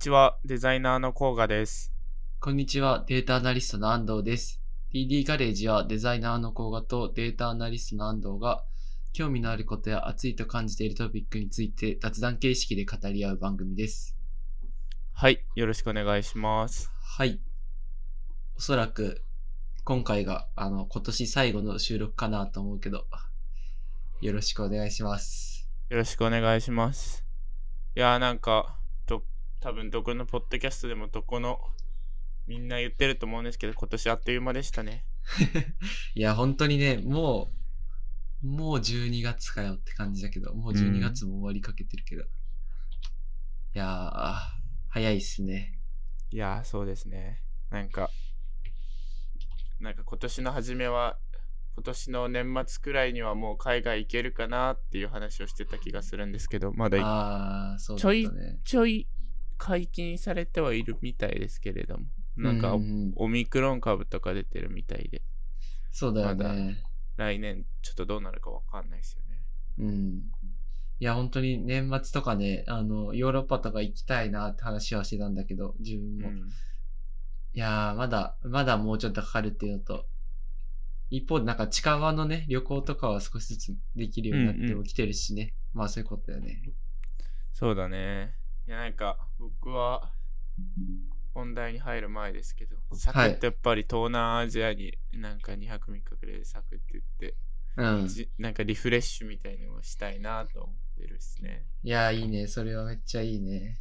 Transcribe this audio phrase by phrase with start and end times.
[0.00, 1.92] ちは、デザイナーのコーガです。
[2.40, 4.58] こんにちは、データアナリストの安藤です。
[4.94, 8.64] TD ガレージはデザイナーの甲賀とデータアナリストの安藤が
[9.12, 14.16] 興味のあることや熱いと感じているトピックについて雑談形式で語り合う番組です。
[15.12, 16.90] はい、よろしくお願いします。
[17.02, 17.38] はい。
[18.56, 19.22] おそらく
[19.84, 23.04] 今回があの今年最後の収録かなと思うけど、
[24.22, 25.68] よろしくお願いします。
[25.90, 27.22] よろしくお願いします。
[27.94, 28.79] いやーなんか、ど、
[29.60, 31.60] 多分どこのポッドキャストでもどこの、
[32.46, 35.04] みんな言ってると思うんですけど、今年あっという間でしたね。
[36.14, 37.52] いや、本当にね、も
[38.42, 42.22] う、もう12月かよって感じだけど、もう12月も終わりかけてるけど。
[42.22, 42.26] い
[43.74, 44.34] やー、
[44.88, 45.78] 早いっすね。
[46.30, 47.42] いやーそうですね。
[47.68, 48.10] なんか、
[49.78, 51.18] なんか今年の初めは、
[51.74, 58.60] 今年の年末くらいにはもう海外行けるかなっていう話をしてた気がするんですけど、まだあー、そうだったね。
[58.64, 59.06] ちょい
[59.60, 65.22] 解禁されてはいるみたいですけれども、なんかううんオミクロン株とか出てるみたいで、
[65.92, 66.82] そうだよまだね。
[67.16, 69.44] 来年ちょっとどうなるかわかんないですよね。
[69.78, 70.32] うん。
[71.00, 76.28] いや、本当に年末とかね、あの、ヨーロッパとか行きたいなって話はしてたんだけど、自分も。
[76.28, 76.50] いうん、
[77.54, 80.08] やー、まだ、まだもうちょっとかかるっていうのと、
[81.10, 85.54] 一方でなんか近場のね、旅行とかは少しずつできるようになってうんうんも来てるしね。
[85.72, 86.62] まあそういうことだよね。
[87.52, 88.39] そうだね。
[88.66, 90.12] いや、なんか僕は
[91.34, 97.36] 本題に入る前ですけど、サクッとやっぱり東南アジアになんか2泊3日くらいでサクッと言って、
[97.76, 98.08] うん。
[98.08, 101.64] じなんかリフレッシュみたいのをしたいなと思ってるですね。
[101.82, 102.46] いやー、いいね。
[102.46, 103.80] それはめっちゃいいね。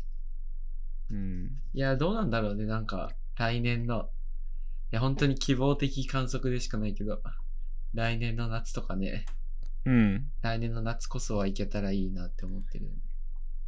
[1.09, 1.61] うん。
[1.73, 2.66] いや、どうなんだろうね。
[2.66, 4.09] なんか、来年の、
[4.91, 7.22] いや、本当に希望的観測でしかないけど、
[7.94, 9.25] 来年の夏とかね、
[9.85, 10.31] うん。
[10.41, 13.00] 来年の夏こそは行けたらいいなって思ってるよね。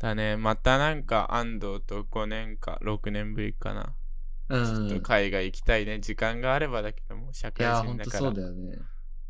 [0.01, 3.95] だね、またなんか安藤と5年か6年ぶりかな。
[4.49, 4.65] うん。
[4.65, 5.99] ちょっと海外行きたいね。
[5.99, 8.19] 時間があればだけども、社会人だから。
[8.19, 8.79] とそうだよね。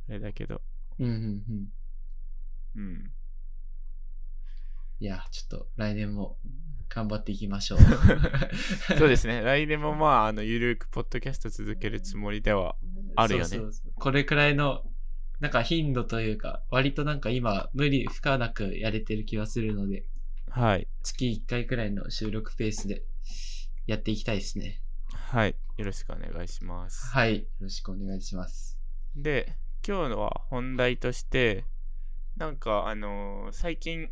[0.10, 0.62] あれだけど。
[1.00, 1.68] うんうんうん。
[2.76, 3.12] うん。
[5.00, 6.38] いや、ちょっと来年も
[6.88, 7.80] 頑張っていきましょう。
[8.98, 9.42] そうですね。
[9.42, 12.78] 来年もまあ、あの、ゆるくポッドキャスト続けるつもりでは。
[13.18, 14.84] あるよねそうそうそうこれくらいの、
[15.42, 20.06] なんか頻度というか、割となんか今、無理不可なくやれてる気がするので、
[20.54, 20.88] はい。
[21.02, 23.04] 月1回くらいの収録ペースで
[23.88, 24.82] やっていきたいですね。
[25.14, 25.56] はい。
[25.78, 27.08] よろしくお願いします。
[27.08, 27.40] はい。
[27.40, 28.78] よろしくお願いします。
[29.16, 29.56] で、
[29.88, 31.64] 今日のは本題として、
[32.36, 34.10] なんか、あのー最近、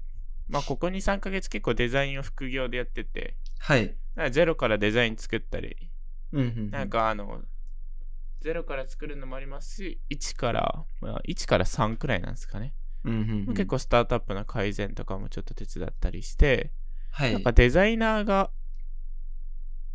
[0.48, 3.98] まあ、ここ2、3ヶ月結構デザインを副業でやってて、はい。
[4.16, 5.92] なんかゼロからデザイン作ったり、
[6.32, 6.72] うんうんうん。
[6.72, 7.44] なん、かあの、
[8.40, 12.74] ゼロから作るのもありますし、1から、まあ、1から3くらいなんですかね。
[13.04, 16.72] うんうんうん、結構スタートアップの改善とかもちょっと手伝ったりして、
[17.12, 17.34] はい。
[17.34, 18.52] なんかデザイナーが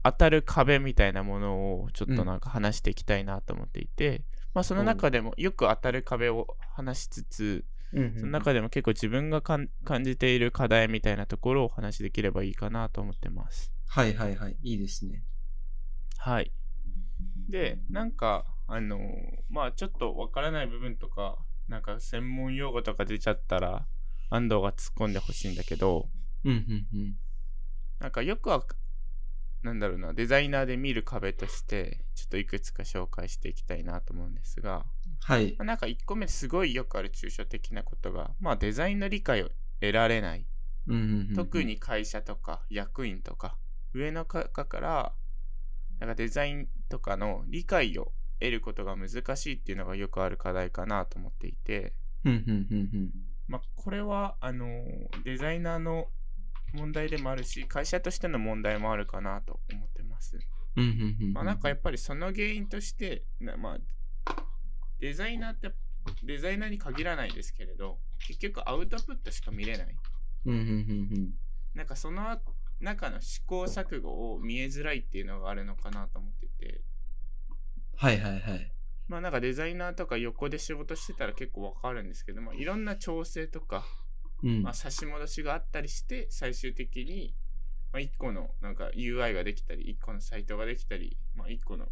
[0.03, 4.23] 当たる壁みたいなものをちょっとなんか話していきたいなと思っていて、
[4.53, 9.69] まあその中でもよく当たる壁を話しつつ、うんうんうんその中でも結構自分が感
[10.03, 13.71] じている課題みたいなところをお話しできればいいかなと思ってます。
[13.87, 14.57] はいはいはい。
[14.63, 15.23] いいですね。
[16.19, 16.51] はい。
[17.49, 19.01] で、なんか、あのー
[19.49, 21.39] まあちょっとわからない部分とか、
[21.69, 23.87] なんか専門用語とか出ちゃったら、
[24.31, 26.09] 安藤が突っ込んでほしいんだけど、
[26.45, 27.17] うんうんうん。
[28.01, 28.65] なんかよくは、
[29.63, 34.85] なんだろうな、デザイナーで見る壁として、ちょっといくつか紹介していきたいなと思うんですが、
[35.21, 35.63] はいま。
[35.63, 40.47] あなんか1個目すごいよくある抽象的なことが、まあデザインの理解を得られない。
[40.87, 43.57] うんうんうんうん、特に会社とか役員とか、
[43.95, 45.15] 上の方から、
[45.99, 48.13] なんかデザインとかの理解を
[48.45, 51.95] 得ることが難しいっていうのがよくある課題かなと思っていて。
[53.47, 54.67] まあ、これはあの
[55.25, 56.09] デザイナーの
[56.73, 60.39] 問題でもあるし会社としての問題もあるかなと思ってます。
[61.33, 64.37] まあ、なんかやっぱりその原因としてなまあ、
[64.99, 65.73] デザイナーって
[66.23, 69.97] デザイナーに限らないですけれど結局アウトプットしか見れない。
[71.75, 72.41] なんかその
[72.81, 76.83] 中の試行錯誤を見えづらいっていうのがあるのかなと思ってて
[77.97, 78.73] はいはいはい。
[79.09, 83.85] まあなんかデザイナーとか横で仕事してたら結構わかるんですけどもいろんな調整とか
[84.43, 84.63] うん。
[84.63, 87.35] まあ、差し戻しがあったりして最終的に、
[87.93, 91.87] まあ、1個のなんか UI ができたり1個のサイトができたり、まあ、1個の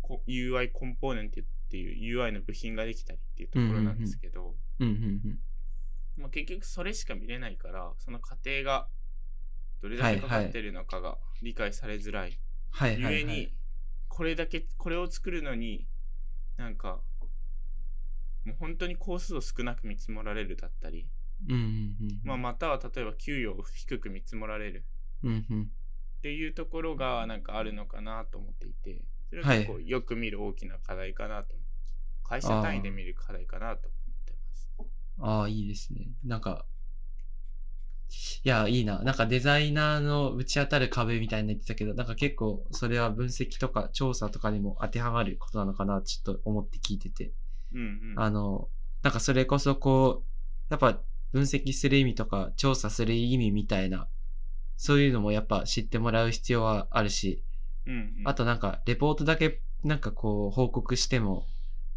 [0.00, 4.54] こ UI コンポーネントっていう UI の部品ができたりっていうところなんですけど。
[6.18, 8.86] まあ、結局それしか見れないからその過程が
[9.80, 12.38] どれだけかかってるのかが理解されづらい、
[12.70, 13.14] はいはい、はい。
[13.14, 13.54] ゆえに
[14.14, 15.86] これだけこれを作るのに
[16.58, 17.00] なんか
[18.44, 21.08] もう本当に工数を少なく見積もられるだったり、
[21.48, 22.20] うんうんうん。
[22.22, 24.84] まあ、または例えば給与を低く見積もられる
[25.22, 25.62] うんうん。
[25.62, 31.54] っていうところがなんかあるのかなと思っていて、それは結構よく見る大きな課題かなと。
[32.22, 34.70] 会社単位で見る課題かなと思ってます。
[35.20, 36.08] ああ、いいですね。
[36.22, 36.66] なんか、
[38.44, 39.02] いや、いいな。
[39.02, 47.32] なんかデザイナーの打ち当たる壁みたいになってたけど、なんか結構それは分析とか調査とかにも当てはまることなのかな、ちょっと思って聞いてて。
[47.72, 48.14] うんうん。
[48.16, 48.68] あの、
[49.02, 51.00] なんかそれこそこう、やっぱ
[51.32, 54.08] 分析する意味とか調査する意味みたいな、
[54.76, 57.42] そういうのもやっぱ知ってもらう必要はあるし、
[57.86, 61.46] うんうん、あとなんかレポートだけなんかこう報告しても、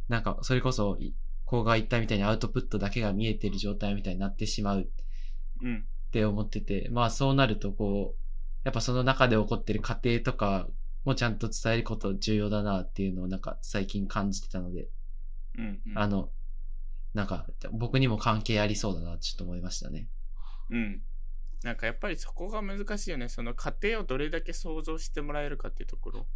[0.08, 0.98] なんかそれこそ、
[1.46, 4.90] こうが言ったみたいにアウトプットだけが見えてる状態みたいになってしまう
[5.62, 5.86] うん、
[6.16, 8.20] って思ってて、まあそうなるとこう、
[8.64, 10.66] やっぱその中で起こってる過程とか
[11.04, 14.88] もちゃんと伝えること重要だなっていうのをなんか最近感じてたので、
[15.58, 16.30] うんうん、あの、
[17.14, 20.08] なんか僕にも関係ありそうだなちょっと思いましたね。
[20.70, 21.02] うん。
[21.64, 23.28] なんかやっぱりそこが難しいよね。
[23.28, 26.28] その過程をどれだけ想像してもらえるかっていうところ。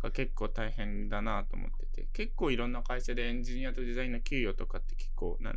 [0.00, 5.52] が結構大変だなと思ってて、結構いろんな会社でエンジニアとデザイナー給与とかって結構な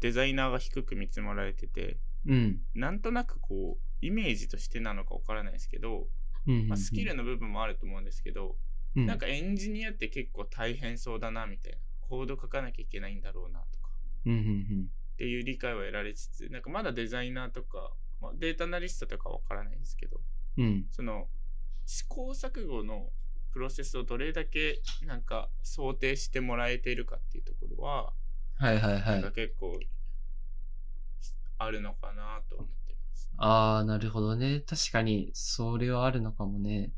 [0.00, 2.60] デザイナーが低く見積もられてて、うん。
[2.74, 6.08] なんとなくこう、イメージとしてなのかわからないですけど、
[6.46, 8.56] うんうんうんまあ、スキルの部分もあると思うんですけど、
[8.96, 13.90] うんなんかエンジニアって結構大変そうだなみたいな、コード書かなきゃいけないんだろうなとか、
[14.26, 20.20] うんうんっていう理解を得られつつ、なんかまだデザイナーとか、まあ、データアナリストとかわからないですけど、
[20.56, 20.64] うん。
[20.64, 20.86] うん。
[20.90, 21.26] その
[21.86, 23.10] 試行錯誤の
[23.50, 28.12] プロセスをどれだけなんか想定してもらえているかっていうところは、
[28.56, 29.32] はいはいはいなんか。
[29.32, 29.78] 結構
[31.58, 33.30] あるのかなと思ってます。
[33.36, 34.60] ああ、なるほどね。
[34.60, 36.92] 確かに、それはあるのかもね。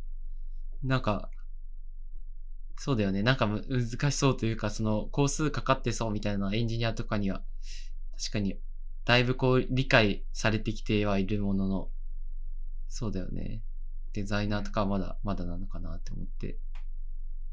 [0.82, 1.30] なんか、
[2.76, 3.22] そうだよね。
[3.22, 7.42] なんかむ難しそうというか、その、工数かかってそうみたいなエンジニアとかには、
[8.18, 8.58] 確かに、
[9.04, 11.90] だいぶこう、理解されてきてはいるものの、
[12.88, 13.62] そうだよね。
[14.12, 16.58] デザイナーとかはまだ、まだなのかなって思って。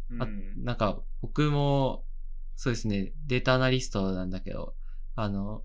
[0.09, 0.27] うんあ
[0.63, 2.05] なんか、僕も、
[2.55, 4.75] そうですね、データアナリストなんだけど、
[5.15, 5.63] あの、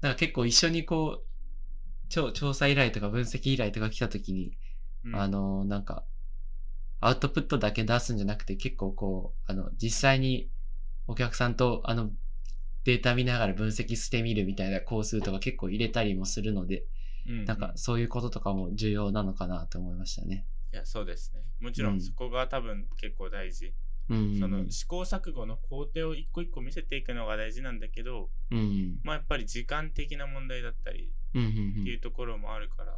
[0.00, 4.58] なんか結構一緒にこう、調調査依頼とか分析依頼とか来た時に、
[5.04, 6.04] うんあの、なんか、
[7.00, 10.50] アウトプットだけ出すんじゃなくて結構こう、あの、実際に
[11.06, 12.10] お客さんとあの、
[12.84, 16.84] データ見ながら分析してみるみたいな工数とか結構入れたりもするので、
[17.26, 20.46] うんなんかそういうこととかも重要なのかなと思いましたね。
[20.72, 21.42] いや、そうですね。
[21.60, 23.74] もちろうんんそこが多分結構大事。
[24.08, 24.38] うん。
[24.38, 29.00] その試行錯誤の工程を一個一個見せていくのが大事なんだけど、うん。
[29.02, 32.92] まあやっぱり時間的な問題だったりっていうところもあるから、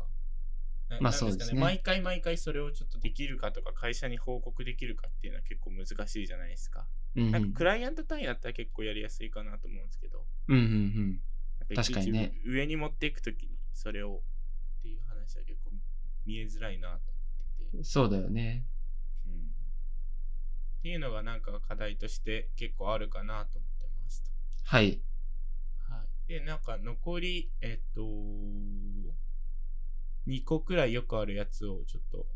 [0.89, 6.87] なまあそうですね毎回毎回それをちょっとできるかとか会社に報告できるかっていうのは結構難しいじゃないですか。
[7.17, 7.27] うん。
[7.27, 7.31] うん。
[7.31, 10.57] なんかクライアント単位だったら結構やりやすいかなと思うんですけど、うん。
[10.57, 11.21] うん。
[11.61, 14.23] なんか確かにね上に持っていくときにそれを
[14.79, 15.71] っていう話は結構
[16.27, 16.99] 見えづらいなと思
[17.69, 17.85] ってて。
[17.85, 18.65] そうだよね。
[20.85, 24.31] うんっていうのがなんか課題として結構あるかなと思ってますと。
[24.65, 25.01] はい。
[25.89, 26.29] はい。
[26.29, 28.01] で、なんか残り、えっと、
[30.27, 32.27] 2個くらいよくあるやつをちょっと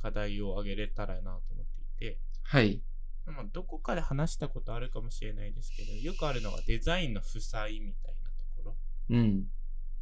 [0.00, 1.66] 課題を挙げれたらなと思っ
[1.98, 2.80] ていて、はい。
[3.26, 8.76] まあ、どこかで話したことあるかもしれないですけど、よくあるのがデザインの負債みたいなところ
[9.10, 9.48] うん。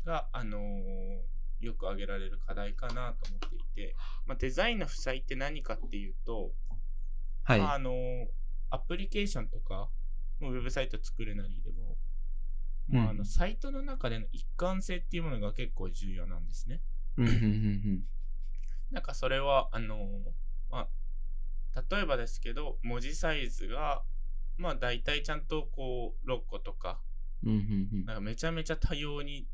[0.04, 6.52] が、あのーよく挙げられる課題かなと思っていて、まあ、デザインの負債って何かっていうと、
[7.44, 7.60] はい。
[7.60, 7.92] まあ、あの
[8.70, 9.88] アプリケーションとか、
[10.40, 11.96] もうウェブサイト作るなりでも、
[12.88, 16.80] まあ、あうんのサイトの中での一貫性っていうものが結構重要なんですね。
[18.90, 19.96] なんかそれは、あの
[20.70, 20.88] ま
[21.74, 24.02] あ、例えばですけど、文字サイズが、
[24.56, 27.00] まあ大体ちゃんとこう、6個とか。
[28.06, 29.46] なんかめちゃめちゃ多様に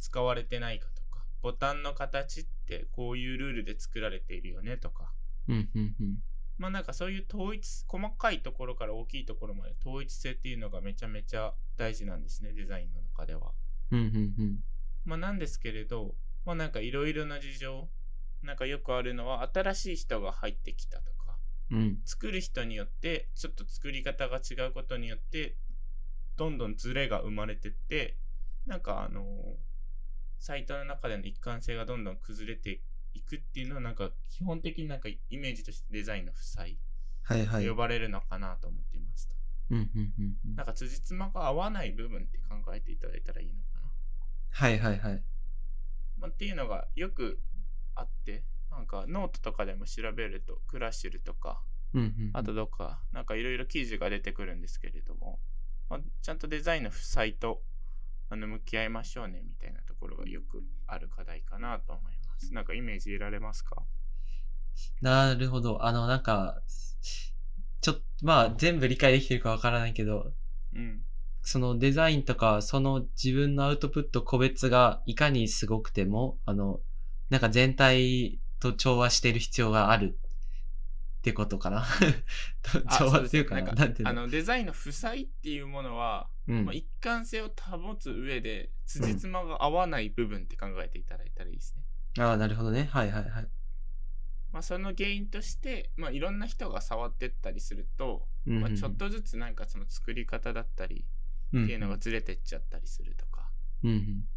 [0.00, 5.12] 使われてないかとか、ボタンの形ってこういうルールで作られているよねとか。
[6.58, 13.52] まあなんかそういう統一、細かいところから大きいところまで統一性っていうのがめちゃめちゃ大事なんですね、デザインの中では。
[13.90, 13.98] うん。
[13.98, 14.14] うん。
[14.38, 14.64] うん。
[15.04, 17.88] まあなんですけれど、まあなんかいろいろな事情、
[18.42, 21.36] なんかよくあるのは新しい人が入ってきたとか、
[21.70, 21.98] うん。
[22.04, 25.56] 作る人によってちょっと作り方が違うことによって、
[26.36, 28.16] どんどんズレが生まれてって、
[28.66, 29.24] なんかあの
[30.38, 32.80] サイトの中での一貫性がどんどん崩れて
[33.16, 36.78] いくっていうのはなんか基本的になんかイメージとしてデザインの負債
[37.26, 37.46] はい。
[37.46, 37.68] はい。
[37.68, 39.34] 呼ばれるのかなと思っていますと。
[39.70, 39.78] うん。
[39.78, 40.12] うん。
[40.46, 40.54] うん。
[40.54, 43.90] なんか辻褄が合わない部分って考えていただいたらいいのかな。
[44.50, 44.78] はい。
[44.78, 44.98] はい。
[44.98, 45.22] はい。
[46.18, 47.40] まあ、っていうのがよく
[47.96, 51.62] あって、なんかノートとかでも調べると、クラッシュルとか、
[51.94, 52.00] うん。
[52.00, 52.30] うん。
[52.32, 55.40] あとどっか、なんかいろいろ記事が出てくるんですけれども、
[55.88, 57.62] まあ、ちゃんとデザインの負債と
[58.28, 62.25] あの向き合いましょうねみたいなところがよくある課題かなと思います。
[62.52, 63.82] なんかイメージ得られますか？
[65.00, 65.84] なるほど。
[65.84, 66.62] あの、なんか、
[67.80, 70.32] ちょっと、まあ、全部理解できてるかわからないけど、
[70.74, 71.02] うん。
[71.42, 76.80] そのデザインとか、その自分のアウトプット個別がいかにすごくても、あの、
[77.30, 80.18] なんか全体と調和してる必要がある
[81.18, 81.86] ってことかな。
[82.98, 84.10] 調和っていうかななんていうの？
[84.10, 86.64] あのデザインの負債っていうものは、うん。
[86.64, 91.84] まあ、一貫性を保つ上で辻褄が合わない部分って考えていただいたらいいですね。
[92.18, 92.88] ああ、なるほどね。
[92.90, 93.48] はいはいはい。
[94.52, 103.48] まあ、その原因として、まあ、いろんな人が触ってったりすると、うんまあ、ちょっとずつなんかその作り方だったりっっていうのがずれてっちゃったりするとか、
[103.82, 104.28] うんうん。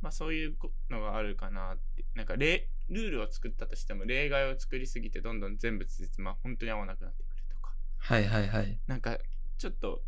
[0.00, 0.56] まあ、そういう
[0.90, 8.78] のがあるかなってなんか例ルールを作ったとしても例外を作りすぎてどんどん全部辻褄本当に合わなくなってくるとかはいはいはい。
[8.86, 9.18] なんか
[9.58, 10.02] ちょっと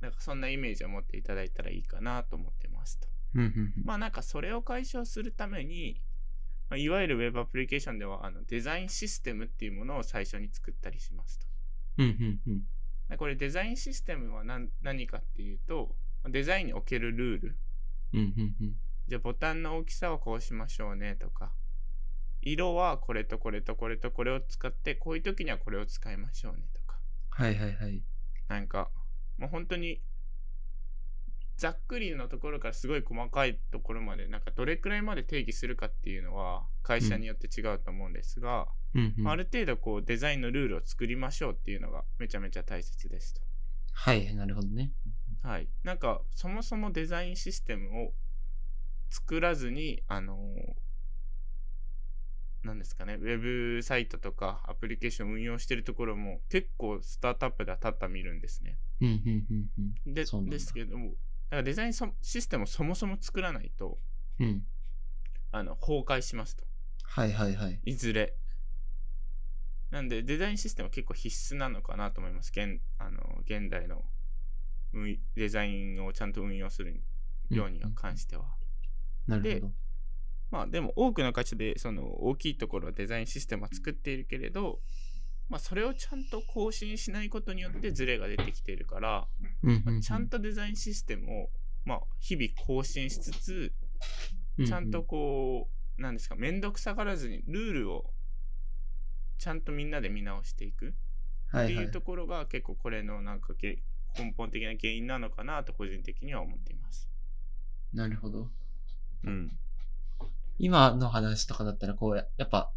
[0.00, 3.08] なんかそんなイメージを持っていただいたらいいかなと思ってますと。
[3.34, 3.84] うんうんうん。
[3.84, 6.00] まあなんかそれを解消するために、
[6.70, 11.46] まあ、いわゆる Web アプリケーションではあのデザインシステムっていうものを最初に作ったりしますと。
[11.98, 12.62] うんうんうん。
[13.08, 15.94] でこれデザインシステムは何何かっていうと
[16.28, 17.56] デザインにおけるルール。
[18.14, 18.76] うんうんうん。
[19.08, 21.52] じゃあボタンの大きさはこうしましょうねとか。
[22.42, 26.98] 色はこれとこれとこれとこれを使ってこういう時にはこれを使いましょうねとか。
[27.30, 28.02] はいはいはい。
[28.48, 28.90] なんか
[29.38, 30.00] もう本当に
[31.62, 43.40] ざっくりのところからすごい細かいところまでなんかどれくらいまで定義するかっていうのは会社によって違うと思うんですが、うんうんある程度こうデザインのルールを作りましょうっていうのがめちゃめちゃ大切ですと。
[43.92, 44.90] はい、なるほどね。
[45.42, 45.68] はい。
[45.84, 48.12] なんかそもそもデザインシステムを
[49.08, 50.36] 作らずにあの
[52.64, 58.78] なんですかね、ウェブサイトとかアプリケーションを運用してるところも結構スタートアップではたった見るんですね。
[59.00, 60.14] うんうんうんうん。
[60.14, 61.14] でですけども、だ
[61.52, 63.98] からデザインそシステムをそもそも作らないと
[64.40, 64.62] うん。
[65.50, 66.64] あの崩壊しますと。
[67.04, 67.78] はいはいはい。
[67.84, 68.34] いずれ。
[69.90, 72.50] なんでデザインシステムは結構必須なのかなと思います。
[72.50, 74.02] 現あの現代の
[74.94, 77.02] 運デザインをちゃんと運用する
[77.50, 78.44] ようには関しては。
[79.26, 79.72] なるほど。
[80.50, 84.80] まあでも多くの会社でその大きいところはデザインシステムは作っているけれど、
[85.48, 89.26] まあそれをちゃんと更新しないことによってズレが出てきているから、
[89.62, 91.50] まあちゃんとデザインシステムを
[91.84, 93.72] まあ日々更新しつつ、
[94.66, 95.68] ちゃんとこ
[95.98, 98.10] う、なんですか、めんどくさがらずにルールを
[99.38, 100.94] ちゃんとみんなで見直していく
[101.48, 101.90] っていう。
[101.90, 103.82] ところが結構これのなんかけ
[104.16, 107.08] 根本的な原因なのかなと個人的には思っています。
[107.92, 108.48] なるほど。
[109.24, 109.58] うん。
[110.58, 112.70] 今の話とかだったら、こう、ややっぱ、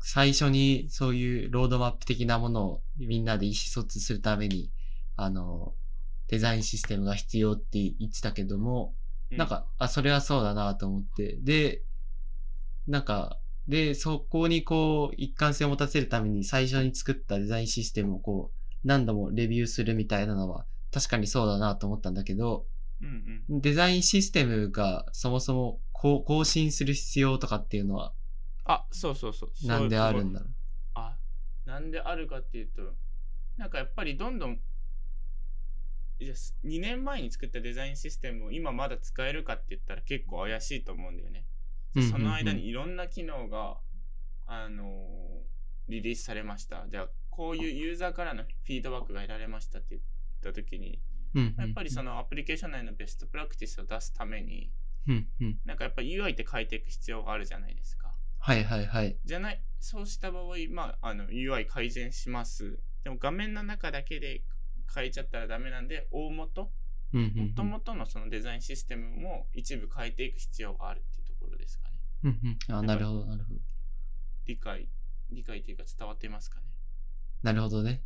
[0.00, 4.70] 最初にそういうロードマップ的なものをみんなで意思疎通するために、
[5.16, 5.74] あの、
[6.28, 8.94] デザインシステムが必要って言ってたけども、
[9.30, 11.82] なんか、あ、それはそうだなと思って、で、
[12.86, 22.66] なんか、で、そこにこう、一貫性を持たせるために最初に作ったデザインシステムをこう、何度もレビューするみたいなのは、確かにそうだなと思ったんだけど、
[23.02, 23.60] うんうん。
[23.60, 28.12] デザインシステムがそもそもこう更新する必要とかっていうのは
[28.66, 29.50] あ、そうそうそう。
[29.54, 30.50] そうなんであるんだろう。
[30.94, 31.16] あ、
[31.64, 32.94] なんであるかっていうと、
[33.56, 34.60] なんかやっぱりどんどん、
[36.18, 41.46] いや2年前に作ったデザインシステムを今まだ使えるかって言ったら結構怪しいと思うんだよね。
[42.10, 43.78] その間にいろんな機能が、
[44.46, 45.56] あのー
[45.88, 46.84] リリースされました。
[46.90, 50.02] じゃあ、こういうユーザーからのフィードバックが得られましたって言っ
[50.42, 51.00] た時に、
[51.34, 54.72] うんやっぱりそのアプリケーション内のベストプラクティスを出すために。
[55.64, 58.15] なんかやっぱ UI って変えていく必要があるじゃないですか。
[58.46, 59.18] はいはいはい。
[59.24, 62.78] じゃない、そうした場合、まあ、あの UI 改善します。
[63.02, 64.44] でも画面の中だけで
[64.94, 66.70] 変えちゃったらダメなんで、大元、
[67.12, 71.98] うんうんうん元々のそのデザインシステムも一部変えていく必要があるっていうところですかね。
[72.22, 72.76] うんうん。
[72.76, 73.60] あ、なるほどなるほど。
[74.46, 74.88] 理解、
[75.32, 76.66] 理解というか伝わっていますかね？
[77.42, 78.00] なるほどね。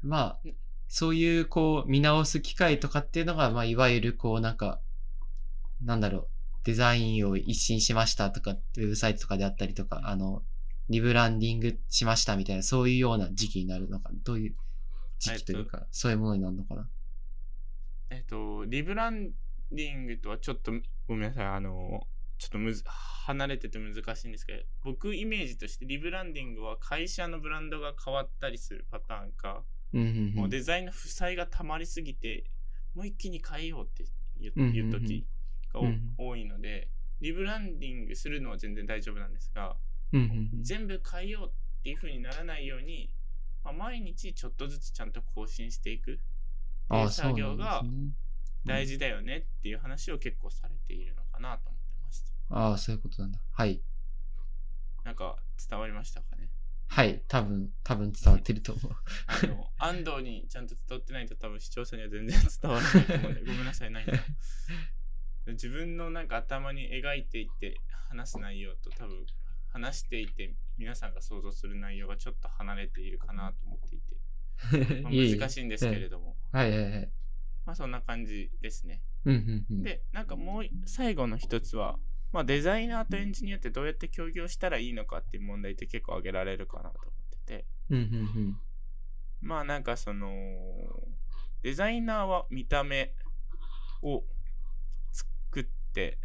[0.00, 0.56] まあうん、
[0.86, 4.80] そういうこう見直す機会とかっていうのが、まあいわゆるこうなんか、
[5.82, 6.28] なんだろう、
[6.66, 10.42] デザインを一新しましたとか、ウェブサイトとかであったりとか、あの、
[10.88, 14.56] リブランディングしましたみたいな、そういうような時期になるのか、どういう
[15.20, 16.88] 時期というか、そういうものになるのかな？
[18.10, 19.30] えっと、リブラン
[19.70, 20.72] ディングとはちょっと、
[21.06, 22.04] ごめんなさい、あの、
[22.38, 29.62] ちょっとむず離れてて難しいんですけど、僕イメージとしてリブランディングは会社のブランドが変わったりするパターンか、
[29.94, 30.34] うんうんうん。
[30.34, 32.44] もうデザインの負債が溜まりすぎて、
[32.94, 34.04] もう一気に変えようって
[34.40, 35.26] 言うんうんうん言う時
[35.76, 36.88] がおうん多いので、
[37.20, 39.76] リブランディングするのは全然大丈夫なんですが、
[40.12, 43.10] うんうんうん全部変えようっていう風にならないように、
[43.64, 46.16] まあ、毎日ちょっとずつちゃんと更新していくっ
[46.88, 48.12] ていう作業がね。
[48.66, 52.32] 大事だよねっていう話を結構されているのかなと思ってました。
[52.50, 53.38] ああ、そういうことなんだ。
[53.52, 53.80] はい。
[55.04, 55.36] なんか
[55.68, 56.50] 伝わりましたかね？
[56.88, 57.22] はい。
[57.28, 58.92] 多分、多分伝わってると思う。
[59.26, 64.12] あの、安藤にちゃんと伝わってないと多分視聴者には全然伝わらないと思うんで、ごめんなさい、ないんだ。
[65.52, 67.76] 自分のなんか頭に描いていて
[68.08, 69.24] 話す内容と多分
[69.72, 74.16] 話していて皆さんが想像する内容がちょっと離れているかなと思っていて、
[75.38, 77.10] 難しいんですけれども、はいはいはい。
[77.64, 79.02] まあそんな感じですね。
[79.70, 81.98] で、なんかもう最後の一つは、
[82.32, 87.66] まあ、デザイナーとエンジニアってどうやって協業したらいいのかっていう問題って結構挙げられるかなと思ってて。
[89.40, 90.32] まあなんかその、
[91.62, 93.14] デザイナーは見た目
[94.02, 94.24] を
[95.50, 96.18] 作って、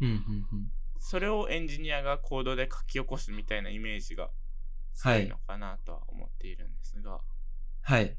[0.00, 0.72] うんうんうん。
[0.98, 4.30] それをエンジニアがコードで書き起こすみたいなイメージが
[4.94, 7.20] 強いのかなとは思っているんですが、
[7.82, 8.16] はい。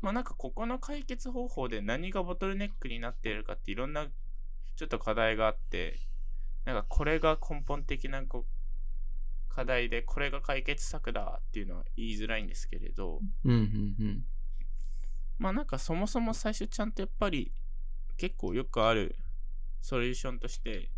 [0.00, 4.06] まあなんかここの解決方法で何がボトルネックになっているかっていろんな
[4.76, 5.98] ちょっと課題があって、
[6.64, 13.58] なんかこれが根本的なこう課題でこれが解決策だっていうのは言いづらいんですけれど、うんうんう
[14.08, 14.24] ん。
[15.38, 17.52] まあなんかそもそも最初ちゃんとやっぱり
[18.16, 19.16] 結構よくある
[19.82, 20.90] ソリューションとして、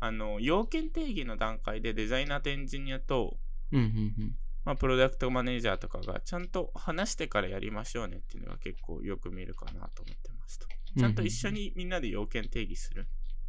[0.00, 3.38] あの、要件定義の段階でデザイナーとエンジニアと、
[3.70, 3.88] うんうんう
[4.26, 4.36] ん。
[4.64, 10.66] まあ、プロダクトマネージャーとかがちゃんと話してからやりましょうねっていうのが結構よく見るかなと思ってますと。
[10.98, 13.06] ちゃんと一緒にみんなで要件定義する。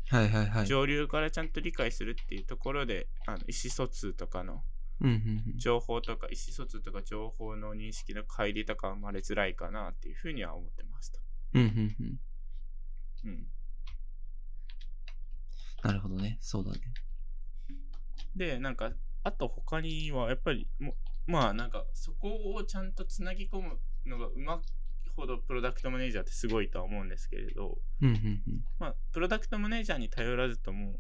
[0.10, 0.68] はいはいはい。
[0.68, 4.64] 上流からちゃんと理解するっていうところで、あの意思疎通とかの。
[5.58, 11.20] 情報とか意思疎通とか情報の認識の乖離とか生まれづらいかなっていうふうには思ってますと。
[11.54, 11.96] うんうん
[13.26, 13.30] うん。
[13.30, 13.48] うん。
[15.88, 16.38] なるほどね。
[16.42, 16.80] そうだね。
[18.36, 18.92] で、なんか、
[19.24, 20.96] あと他にはやっぱりも、
[21.28, 24.58] まあなんかそこをちゃんとつなぎ込むのがうまい
[25.16, 28.42] ほどプロダクトマネージャーってすごいとは思うんですけれど、うんうんうん。
[28.80, 31.00] まあ、プロダクトマネージャーに頼らずとも、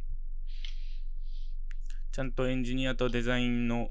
[2.11, 3.89] ちゃんとエンジニアとデザインの、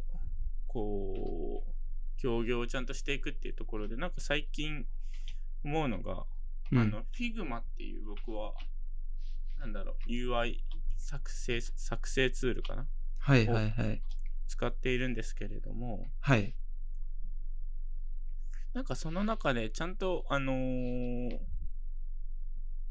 [0.66, 4.86] こう、協業をちゃんとしていくっていうところで、なんか最近
[5.62, 6.24] 思うのが、
[6.72, 8.54] うんあの、Figma っていう僕は、
[9.58, 10.56] なんだろう、UI
[11.04, 12.86] 作成、作成ツールかな？
[13.18, 14.02] はいはいはい。
[14.48, 16.54] 使っているんですけれども、はい。
[18.72, 21.38] なんかその中でちゃんと、あのー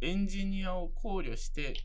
[0.02, 1.76] エンジニアを考慮して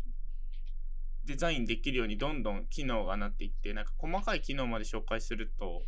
[1.25, 5.85] デザインできるようにどんどん機能がなっていって、なんか細かい機能まで紹介すると。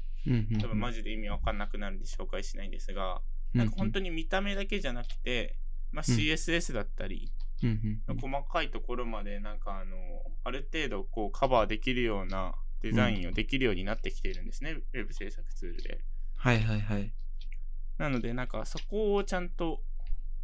[0.61, 3.22] 多分マジで意味わかんなくなるんで紹介しないんですが、
[3.55, 5.57] なんか本当に見た目だけじゃなくて、
[5.92, 8.18] まあ、うん CSS だったり、うんうんうん。
[8.18, 9.96] 細かいところまでなんかあの、
[10.44, 16.01] ある程度こうカバーできるようなデザインをできるようになってきているんですね、ウェブ制作ツールで。
[16.37, 17.12] はいはいはい。
[17.99, 19.83] なので、なんかそこをちゃんと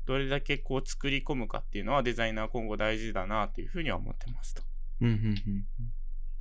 [0.04, 4.62] どれだけこう作り込むかっていうのはデザイナー今後大事だなというふうには思ってますと。
[5.00, 5.66] うんうん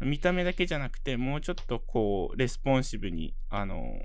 [0.01, 0.09] うん。
[0.09, 3.97] 見た目だけじゃなくて、もうちょっとこう、レスポンシブに、あの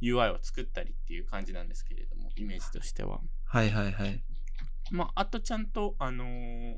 [0.00, 3.20] UI を作ったりっていう感じなんですけれども、イメージとしては。
[3.44, 4.22] はいはいはい。
[4.90, 6.76] まあ、あとちゃんと、あのー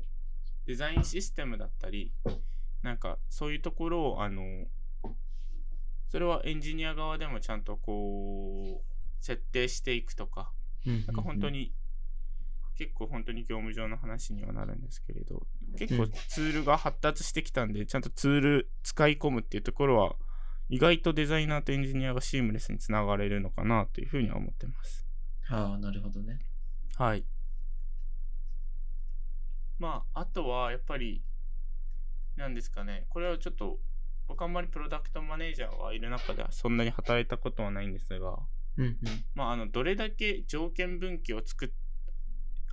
[0.65, 2.11] デザインシステムだったり、
[2.83, 4.65] なんかそういうところを、あのー
[6.09, 10.51] それはエンジニア側でもちゃんとこう、設定していくとか、
[10.85, 11.49] うんなんか本当。
[11.49, 11.73] に、
[12.75, 20.15] 結構本当に業務上の話にはなるんですけれど、結構うんツールが発達してきたんで、ちゃんとツール使い込むっていうところは、
[20.69, 25.05] 意外とデザイナーとエンジニアがシームレスにつながれるのかなというふうには思ってます。
[25.49, 26.39] ああ、なるほどね。
[26.95, 27.25] はい。
[29.79, 31.23] まあ、あとはやっぱり、
[32.35, 33.79] なんですかね、これはちょっと、
[34.27, 38.39] 僕あんまりプロダクトマネージャーがいる中ではそんなに働いたことはないんですが、
[38.77, 38.97] うんうん。
[39.35, 41.69] まあ、あの、どれだけ条件分岐を作っ、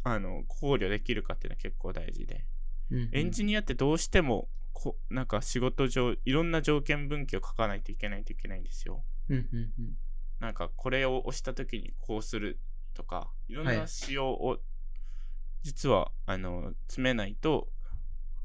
[0.02, 2.46] あの、考慮できるかっていうのは結構大事で、
[2.90, 9.02] うんうんエンジニアってどうしても、こなんか仕事上、いろんな条件分岐を書かないといけないといけないんですよ。
[9.30, 9.96] うんうんうん。
[10.40, 12.60] なんかこれを押した時にこうする
[12.92, 14.58] とか、いろんはない仕様を
[15.64, 17.68] 実はあの詰めないと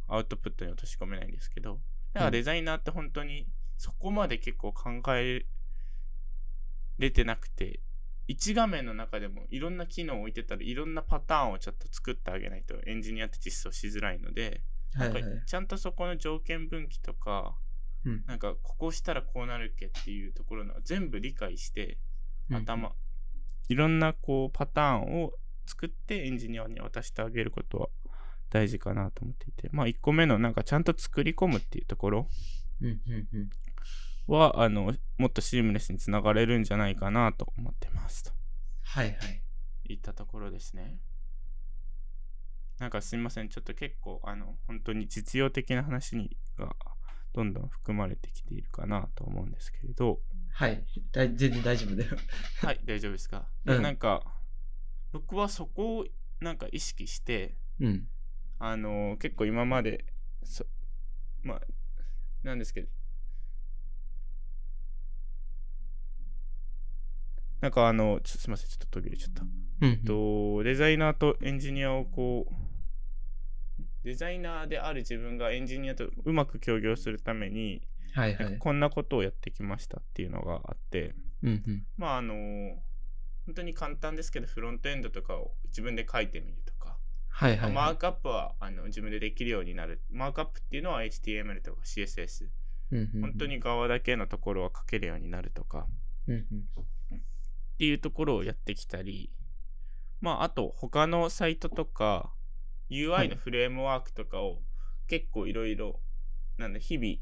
[0.08, 1.80] アウトプットに落とし込めないんですけど、
[2.14, 3.46] だからデザイナーって本当に
[3.78, 5.46] そこまで結構考え
[6.98, 7.82] れてなくて、
[8.30, 15.20] 1画面の中でもいろんな機能を置いてたらいろんなパターンをちょっと作ってあげないとエンジニアって実装しづらいので、はいは。
[15.46, 17.56] ちゃんとそこの条件分岐とか、
[18.06, 18.24] うん。
[18.28, 21.98] なんかここをしたらこうなるっけっていうところの全部理解して、
[22.52, 22.94] 頭、
[23.68, 25.34] いろんなこうパターンを
[25.70, 27.90] 作ってエンジニアに渡してあげることは
[28.50, 32.28] 大事かなと思っていて、まあ1個目のなんかちゃんと作り込むっていうところ。
[34.28, 38.32] は、あの、もっとシームレスにつながれるんじゃないかなと思ってますと
[38.84, 39.42] はいはい。
[39.86, 41.00] いったところですね。
[42.80, 46.76] なんかすみません、ちょっと結構、あの、本当に実用的な話にが
[47.34, 50.84] どんどん含まれてきているかなと思うんですけれど、はい。
[51.12, 52.18] 全然大丈夫だよ。
[52.64, 53.48] はい、大丈夫ですか？
[53.66, 54.24] で、うんなんか、
[55.12, 56.06] 僕はそこを
[56.40, 58.08] なんか意識して、うん。
[58.60, 60.06] あの結構今まで、
[60.44, 60.66] そ
[61.44, 61.62] まあ、
[62.44, 62.88] なんですけど、
[67.62, 69.44] なんかあの、すみません、ちょっと途切れちゃった。
[69.44, 69.90] うん。
[69.92, 77.82] えっと、デザイナーとエンジニアをこう、デザイナーである自分がエンジニアとうまく協業するために、
[78.14, 78.44] はいはい。
[78.46, 81.86] なんかこんなことをやってきましたっていうのがあって、うんうん。
[81.98, 82.82] まああの、
[83.50, 86.98] 本当に簡単ですけど、フロントエンドとかを自分で書いてみるとか、
[87.30, 87.72] はいはい、はい。
[87.72, 90.04] マークアップはあの自分でできるようになる。
[90.12, 92.50] マークアップっていうのは HTML とか CSS。
[92.92, 93.46] うんうんうん本当。
[93.48, 95.88] に側だけのところは書けるようになるとか、
[96.28, 96.42] うんうん。
[96.44, 97.20] っ
[97.80, 99.32] ていうところをやってきたり、
[100.22, 102.32] まあ、あと他のサイトとか、は
[102.92, 104.60] UI いのフレームワークとかを
[105.08, 106.00] 結構いろいろ、
[106.60, 107.16] なんで日々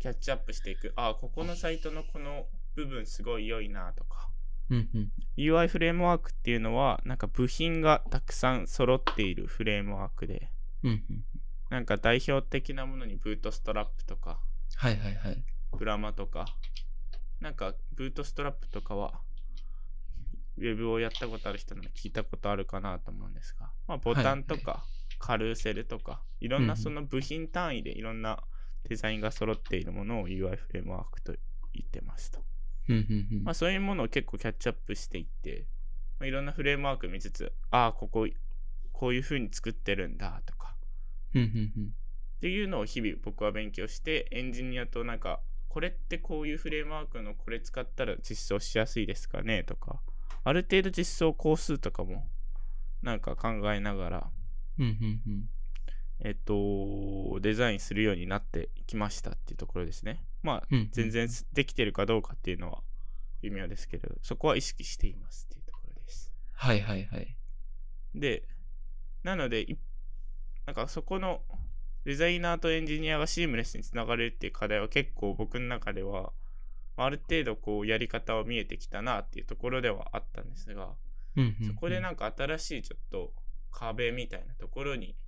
[0.00, 0.92] キャッチアップしていく。
[0.96, 4.28] ああ、ここのサイトのこの部分すごい良いなとか。
[4.70, 5.12] うんうん。
[5.36, 10.50] UI フレームワークっていうのは、なんか部品がたくさん揃っているフレームワークで、
[10.82, 11.24] うんうん。
[11.70, 14.40] なんか代表的なものにブートストラップとか、
[14.76, 15.44] はいはいはい。
[15.78, 16.46] ブラマとか、
[17.40, 19.20] なんかブートストラップとかは、
[20.58, 24.84] ウェブをやったことある人なら聞いたことあるかなと思うんですが、まあ、ボタンとか、
[25.18, 28.42] カルーセルとか、いろんうんうなんその部品単位でいろんな
[28.88, 31.34] デザインが揃っているものを UI フレームワークと
[31.72, 32.40] 言ってますと。
[32.88, 33.44] うんうんうん。
[33.44, 35.66] まあ、そういうものを結構キャッチアップしていって、
[36.18, 38.26] まあ、いろんなフレームワーク見つつ、ああ、ここ、
[38.92, 40.74] こういう風に作ってるんだとか、
[41.34, 41.94] うんうんうん。
[42.36, 50.00] っていうのを日々僕は勉強して、エンジニアとなんか、これってこういうフレームワークのこれ使ったら実装しやすいですかねとか、
[50.42, 52.26] ある程度実装工数とかも
[53.02, 54.30] なんか考えながら、
[54.78, 55.48] うんうんうん。
[56.20, 60.24] えっと、デザインするようになってきましたっていうところですね。
[60.42, 62.82] まあ、うんうん全然できてるかどうかっていうのは
[63.42, 66.32] 微妙ですけれど、そこは意識していますっていうところです。
[66.52, 67.36] はいはいはい。
[68.14, 68.44] で、
[69.22, 69.78] なので、い
[70.64, 71.42] なんかそこの
[72.04, 76.32] デザイナーとエンジニアがシームレスにつながれるっていう課題は結構僕の中では、
[76.96, 80.94] ある程度こうやり方は見えてきたなっていうところではあったんですが、
[81.36, 81.68] うんうんうん。
[81.68, 83.32] そこでなんか新しいちょっと
[83.70, 85.25] 壁みたいなところにまあ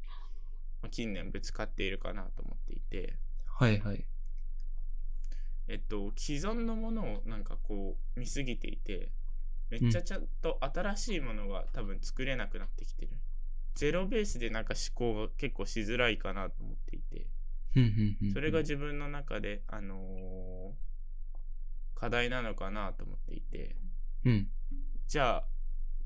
[0.91, 4.05] 近年ぶつかっているかなと思っていて、はいはい。
[5.69, 9.11] えっと、既存のものをなんかこう見すぎていて、
[9.71, 13.11] めっちゃちゃんと新しいものが多分作れなくなってきてる。
[13.75, 17.27] ゼロベースでなんか思考が結構しづらいかなと思っていて、
[17.77, 18.33] うんうんうん。
[18.33, 20.89] それが自分の中で、あのー
[21.99, 23.75] 課題なのかなと思っていて、
[24.25, 24.49] うん。
[25.09, 25.43] じゃ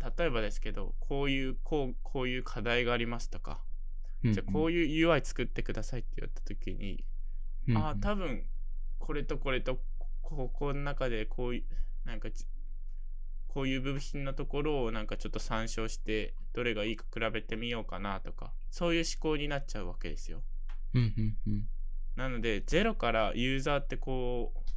[0.01, 3.61] あ、例えばですけど、こういう、こう、こういう課題がありますとか、
[4.25, 7.05] じゃあこういう UI 作ってくださいって言った時に、
[7.69, 8.45] うん、ああ、多分、
[8.99, 9.77] これとこれと、
[10.23, 11.65] こここの中でこういう、
[12.07, 12.47] なんかち、
[13.49, 20.43] こういう部品のところをなんかちょっと参照して、どれがいいか比べてみようかなとか、そういう思考になっちゃうわけですよ。
[20.95, 21.69] うんうんうん。
[22.17, 24.73] なので、ゼロからユーザーってこう、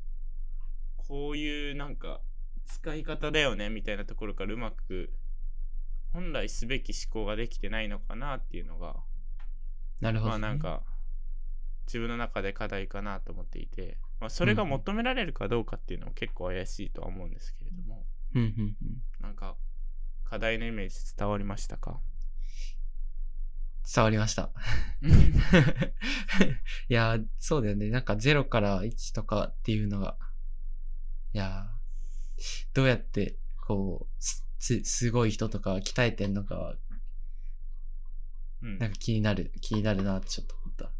[0.98, 2.20] こういうなんか
[2.66, 5.14] 使い方だよねみたいなところからうまく
[6.12, 8.96] 本来すべき思考ができてないのかなっていうのが、
[10.00, 10.60] なるほど、まあなん。
[10.60, 10.84] か
[11.88, 19.04] 自分の中で課題かなと思っていて、まあ、それが求められるかどうかっていうのも結構怪しいとは思うんですけれども、うんうんうん。
[19.20, 19.56] なんか
[20.24, 22.02] 課題のイメージ伝わりましたか？
[23.94, 24.52] 伝わりました。
[26.90, 27.90] いやー、そうだよね。
[27.90, 30.18] なんか0から1とかっていうのが、
[31.34, 36.76] いやー、どうやって、こう、す、すすごい人とか鍛えてんのかは、
[38.66, 40.92] うんなんか気になる、気になるなってちょっと思った。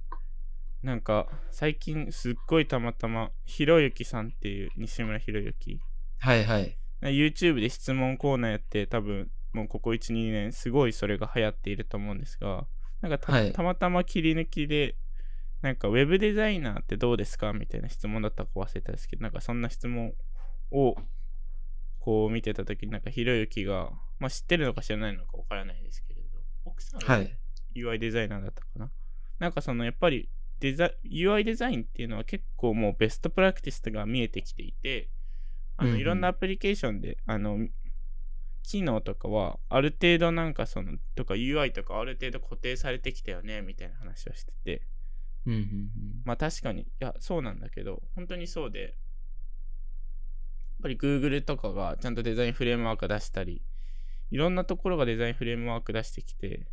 [0.84, 5.80] なんか最近すっごいたまたまひろゆきさんっていう西村ひろゆき
[6.20, 6.78] はいはい。
[7.02, 12.68] YouTube で質問コーナーやって多分もうここ12年すごいそれが流行っていると思うんですが
[13.02, 14.96] なんかた,、はいたまたま切り抜きで
[15.62, 20.14] なんかウェブデザイナーってどうですかみたいな質問だったか忘れたんですけどなんかそんな質問
[20.72, 20.96] を
[22.00, 26.28] こう見てた時になんかひろゆきが、まあ、知ってるのか知らないのかわからないですけれど
[26.66, 27.38] 奥さんがはい
[27.76, 28.92] UI デザイナーだったかな。
[29.40, 35.10] なんかそのやっぱりデザ UI デザインっていうのは結構もうベストプラクティスが見えてきていて
[35.78, 37.68] あのいろんなアプリケーションであの
[38.64, 44.82] 機能とかはある程度なんかそのとか UI とかある程度固定されてきたよねみたいな話をしてて。
[45.46, 45.90] うんうんうん。
[46.24, 48.92] まあ確かにいやそうなんだけど本当にそうでやっ
[50.82, 53.62] ぱり Google とかがちゃんとデザインフレームワーク出したり
[54.32, 56.66] いろんなところがデザインフレームワーク出してきて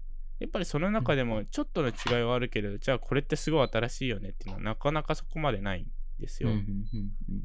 [0.42, 5.86] やっぱりその中でもちょっとの違いはあるけど、じゃあこれってすごい新しいよねっていうのはなかなかそこまでないん
[6.18, 6.50] ですよ。
[6.50, 6.64] うんうんっ
[7.30, 7.42] うん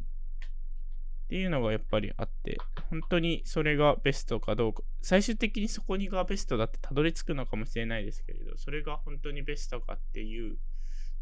[1.30, 2.58] ていうのがやっぱりあって、
[2.90, 10.58] 本当にそれがベストかどうか、最終的にそこにがベストだってたどり着くのかもしれないですけれど、それが本当にベストかっていう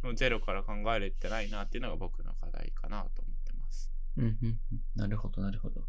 [0.03, 3.91] のをゼロから考えれてないなっていうのが僕の課題かなと思ってます。
[4.17, 4.59] うんうんうん
[4.95, 5.81] なるほど、なるほど。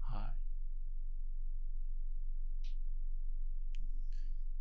[0.00, 0.40] はい。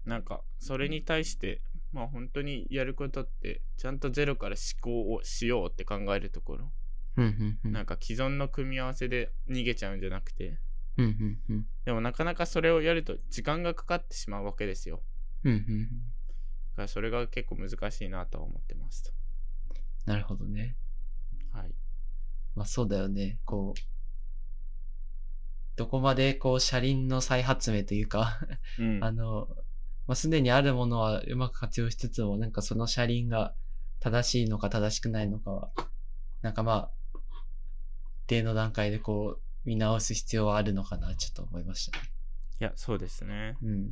[0.05, 6.71] なんか、それに対して、まあ本当にやることって、ちゃんとゼロから思考をしようって考えるところ。
[7.17, 10.57] うんうんうんなんか既存の組み合わせで逃げちゃうんじゃなくて、
[10.97, 15.01] うんうんうんでもなかなかそれをやると時間がかかってしまうわけですよ。
[15.43, 15.88] うんうんうん
[16.71, 19.12] だからそれが結構難しいなとは思ってますと。
[20.05, 20.77] なるほどね。
[21.51, 21.73] はい。
[22.55, 23.39] まあそうだよね。
[23.43, 23.79] こう、
[25.75, 28.39] どこまでこう車輪の再発明というか、
[28.77, 28.99] うん。
[29.03, 29.49] あの、
[30.10, 33.54] まあ、すでにあるものはうまく活用しつつも、なんかその車輪が
[34.00, 35.69] 正しいのか正しくないのかは、
[36.41, 37.19] なんかまあ、
[38.26, 42.06] 一定の段階でこう、見直す必要はあるのかな、ちょっと思いましたね。
[42.60, 43.56] いや、そうですね。
[43.62, 43.91] うん。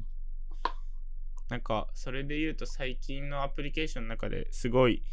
[1.49, 5.03] なんか、それで言うと最近のアプリケーションの中ですごい、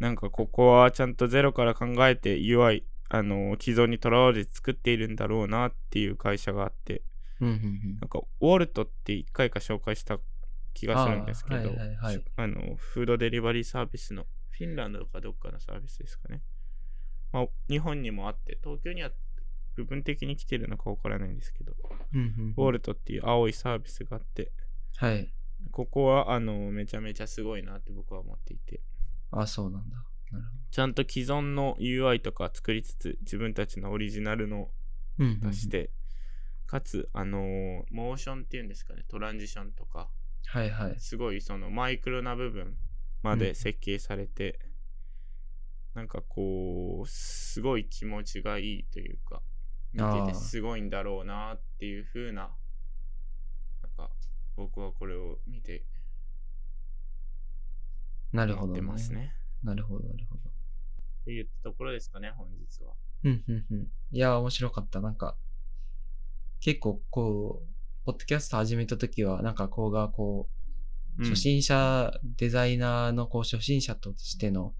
[0.00, 7.02] なんかここはちゃんとゼロから考えて UI、あの、既存にとらわれて作っているんだろうなっていう会社があって、
[7.40, 10.18] うん、うん、なんか、ウォルトって一回か紹介した
[10.74, 16.42] 気がするんですけど、あーはいはいはいあの、フードデリバリーサービスの、フィンランドかどっかのサービスですかね。
[17.32, 19.10] まあ、日本にもあって、東京には
[19.76, 21.74] 部分的に来てるのかわからないんですけど、
[22.12, 22.20] うん。
[22.20, 22.54] うん、うん。
[22.56, 24.52] ウォルトっていう青いサービスがあって、
[24.96, 25.32] はい。
[25.70, 28.80] ここは、あの、めちゃめちゃすごいなって僕は思っていて、
[29.30, 29.96] あ、そうなんだ。
[30.32, 34.70] なるほちゃんと既存の UI とか作りつつ、自分たちのオリジナルの。
[35.18, 35.90] 出して、
[36.70, 40.08] かつ、あのーモーションっていうんですかね、トランジションとか、
[40.46, 41.00] はいはい。
[41.00, 42.78] すごいそのマイクロな部分
[43.24, 44.60] まで設計されて、
[45.94, 49.42] なんかこう、すごい気持ちがいいというか、
[49.92, 52.54] 見ててすごいんだろうなっていう風な、
[53.82, 54.12] なんか
[54.54, 55.84] 僕はこれを見て
[58.32, 59.34] なるほど、てますね。
[59.64, 60.50] なるほど、なるほど。
[60.50, 60.52] っ
[61.24, 62.94] て言ったところですかね、本日は。
[63.24, 63.88] うん、うん、うん。
[64.12, 65.00] いや、面白かった。
[65.00, 65.36] なんか、
[66.60, 67.68] 結構こう、
[68.04, 70.48] ポッドキャスト始めたときは、なんかこうがこ
[71.18, 74.74] う、初心者、デザイナーのこう初心者としての、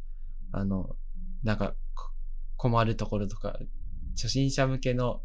[0.52, 0.96] あの、
[1.42, 2.10] なんかこ
[2.56, 3.58] 困るところとか、
[4.14, 5.22] 初心者向けの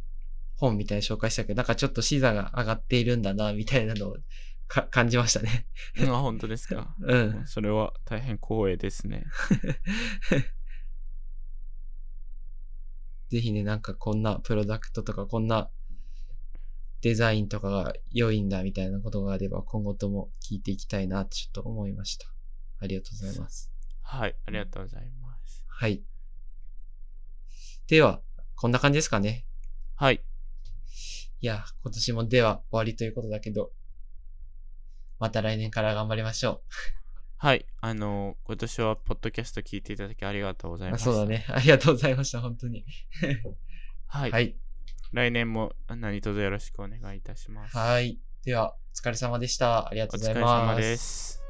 [0.57, 1.49] 本みたいに紹介したけ？
[1.49, 4.17] ど、なんかちょっと視座が上がっているんだな、みたいなのを
[4.67, 5.67] か感じましたね。
[5.99, 6.95] うん、あ、本当ですか？
[6.99, 7.43] うん。
[7.47, 9.25] それは大変光栄ですね。
[13.29, 15.69] ぜひね、なんかこんなプロダクトとか、こんな
[17.05, 22.25] デザインとかが良いんだみたいなことがあれば、今後とも聞いていきたいなってちょっと思いました。
[22.79, 23.71] ありがとうございます。
[24.01, 25.63] はい、ありがとうございます。
[25.67, 26.01] はい。
[27.85, 28.23] では、
[28.55, 29.45] こんな感じですかね。
[29.93, 30.23] はい、
[31.41, 33.71] いや、今年もでは終わりということだけど、
[35.19, 36.63] また来年から頑張りましょ
[37.37, 40.89] はい、あのー今年はポッドキャスト聞いていただきありがとうござう。
[40.89, 41.03] います。
[41.03, 41.25] あそうだ。
[41.27, 41.45] ね。
[41.49, 42.83] ありがとうございました、本当に。
[44.07, 44.57] はい、はい。
[45.15, 47.77] 来年も何卒よろしくお願いいたします。
[47.77, 48.19] はい。
[48.43, 49.87] では、お疲れ様でした。
[49.87, 50.81] ありがとおうござい疲れ様ます。
[50.81, 51.41] です。